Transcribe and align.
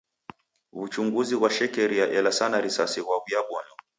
W'uchunguzi 0.77 1.35
ghwa 1.39 1.49
shekeria 1.57 2.05
elasana 2.17 2.57
risasi 2.65 2.99
ghwaw'iabonywa. 3.05 3.71